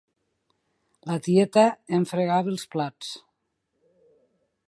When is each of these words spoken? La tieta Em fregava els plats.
La 1.09 1.17
tieta 1.27 1.65
Em 1.99 2.07
fregava 2.13 2.53
els 2.55 2.65
plats. 2.77 3.13